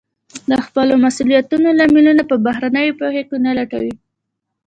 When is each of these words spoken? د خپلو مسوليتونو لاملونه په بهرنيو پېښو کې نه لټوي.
د 0.49 0.51
خپلو 0.65 0.93
مسوليتونو 1.03 1.67
لاملونه 1.79 2.23
په 2.29 2.35
بهرنيو 2.45 2.97
پېښو 2.99 3.21
کې 3.29 3.37
نه 3.45 3.51
لټوي. 3.57 3.93